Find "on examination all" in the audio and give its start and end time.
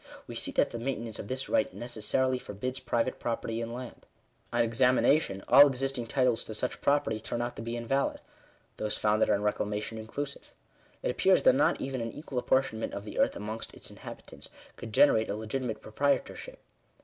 4.51-5.67